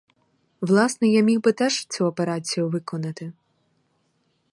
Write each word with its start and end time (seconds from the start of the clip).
Власне, 0.61 1.07
я 1.09 1.21
міг 1.23 1.41
би 1.41 1.53
теж 1.53 1.85
цю 1.85 2.05
операцію 2.05 2.69
виконати. 2.69 3.33